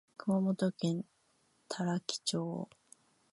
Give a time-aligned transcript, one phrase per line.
[0.17, 1.05] 熊本県
[1.69, 2.67] 多良木町